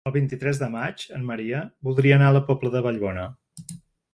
El 0.09 0.13
vint-i-tres 0.13 0.61
de 0.61 0.69
maig 0.75 1.03
en 1.17 1.27
Maria 1.27 1.59
voldria 1.89 2.17
anar 2.17 2.31
a 2.31 2.35
la 2.39 2.45
Pobla 2.49 2.73
de 2.77 2.83
Vallbona. 2.87 3.29